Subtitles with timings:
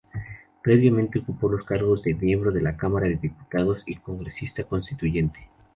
[0.63, 5.47] Previamente ocupó los cargos de miembro de la Cámara de Diputados y Congresista Constituyente.